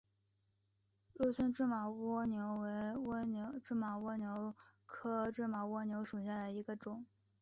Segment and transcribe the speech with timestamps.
[1.13, 2.69] 鹿村芝麻蜗牛为
[3.63, 4.55] 芝麻蜗牛
[4.87, 7.05] 科芝麻蜗牛属下的一个种。